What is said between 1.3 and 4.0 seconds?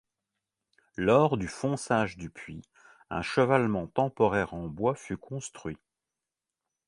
du fonçage du puits, un chevalement